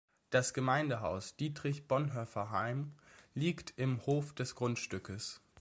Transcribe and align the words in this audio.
Das 0.31 0.55
Gemeindehaus 0.55 1.35
Dietrich-Bonhoeffer-Heim 1.35 2.93
liegt 3.35 3.77
im 3.77 4.03
Hof 4.07 4.33
des 4.33 4.55
Grundstückes. 4.55 5.41